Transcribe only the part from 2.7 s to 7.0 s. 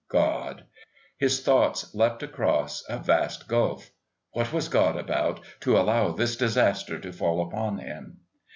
a vast gulf. What was God about, to allow this disaster